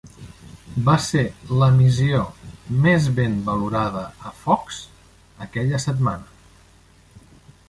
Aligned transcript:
Va 0.87 0.95
ser 1.07 1.25
l'emissió 1.63 2.23
més 2.87 3.11
ben 3.21 3.37
valorada 3.51 4.03
a 4.31 4.35
Fox, 4.41 4.81
aquella 5.49 5.83
setmana. 5.89 7.19